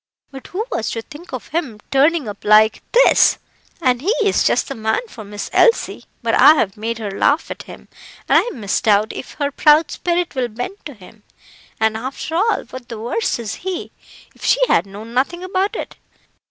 But 0.31 0.47
who 0.47 0.65
was 0.71 0.89
to 0.89 1.03
think 1.03 1.31
of 1.31 1.49
him 1.49 1.79
turning 1.91 2.27
up 2.27 2.43
like 2.43 2.81
this? 2.91 3.37
And 3.79 4.01
he's 4.01 4.43
just 4.43 4.67
the 4.67 4.73
man 4.73 5.01
for 5.07 5.23
Miss 5.23 5.47
Elsie; 5.53 6.05
but 6.23 6.33
I 6.33 6.55
have 6.55 6.75
made 6.75 6.97
her 6.97 7.11
laugh 7.11 7.51
at 7.51 7.61
him, 7.61 7.87
and 8.27 8.39
I 8.43 8.49
misdoubt 8.51 9.13
if 9.13 9.33
her 9.33 9.51
proud 9.51 9.91
spirit 9.91 10.33
will 10.33 10.47
bend 10.47 10.83
to 10.85 10.95
him. 10.95 11.21
And 11.79 11.95
after 11.95 12.33
all, 12.33 12.63
what 12.71 12.89
the 12.89 12.97
worse 12.99 13.37
is 13.37 13.53
he, 13.61 13.91
if 14.33 14.43
she 14.43 14.65
had 14.67 14.87
known 14.87 15.13
nothing 15.13 15.43
about 15.43 15.75
it. 15.75 15.95